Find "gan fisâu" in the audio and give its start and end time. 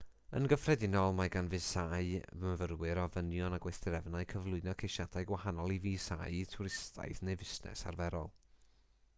1.33-1.91